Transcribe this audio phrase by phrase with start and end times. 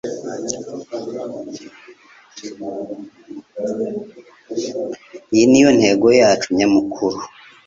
[5.33, 7.17] Iyi niyo ntego yacu nyamukuru.